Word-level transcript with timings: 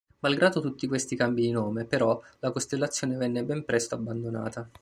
Malgrado 0.23 0.61
tutti 0.61 0.87
questi 0.87 1.15
cambi 1.15 1.43
di 1.43 1.51
nome, 1.51 1.85
però, 1.85 2.19
la 2.39 2.49
costellazione 2.49 3.17
venne 3.17 3.43
ben 3.43 3.63
presto 3.63 3.93
abbandonata. 3.93 4.67